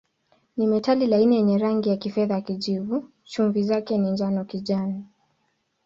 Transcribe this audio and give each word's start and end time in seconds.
Ni 0.57 0.67
metali 0.67 1.07
laini 1.07 1.35
yenye 1.35 1.57
rangi 1.57 1.89
ya 1.89 1.97
kifedha-kijivu, 1.97 3.09
chumvi 3.23 3.63
zake 3.63 3.97
ni 3.97 4.11
njano-kijani. 4.11 5.03